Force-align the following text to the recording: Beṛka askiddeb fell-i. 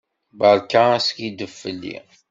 Beṛka 0.39 0.81
askiddeb 0.97 1.51
fell-i. 1.61 1.95